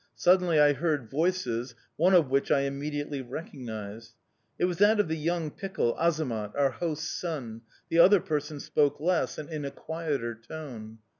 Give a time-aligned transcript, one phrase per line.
[0.15, 4.13] Suddenly I heard voices, one of which I immediately recognised.
[4.57, 7.61] "It was that of the young pickle, Azamat, our host's son.
[7.89, 10.97] The other person spoke less and in a quieter tone.